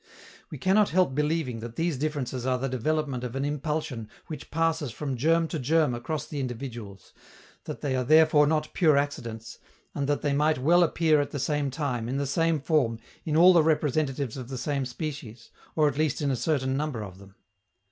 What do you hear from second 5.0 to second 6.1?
germ to germ